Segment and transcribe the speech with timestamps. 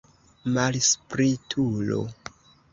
[0.55, 2.03] Malspritulo!